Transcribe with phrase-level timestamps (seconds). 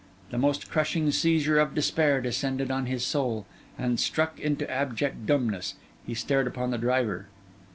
[0.31, 3.45] The most crushing seizure of despair descended on his soul;
[3.77, 5.75] and struck into abject dumbness,
[6.07, 7.27] he stared upon the driver.